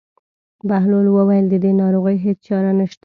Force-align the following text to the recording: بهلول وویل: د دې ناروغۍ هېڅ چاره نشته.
بهلول 0.67 1.07
وویل: 1.11 1.45
د 1.49 1.55
دې 1.63 1.71
ناروغۍ 1.81 2.17
هېڅ 2.25 2.37
چاره 2.47 2.71
نشته. 2.79 2.99